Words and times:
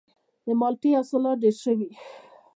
د 0.45 0.47
مالټې 0.59 0.89
حاصلات 0.97 1.37
ډیر 1.43 1.55
شوي؟ 1.63 1.89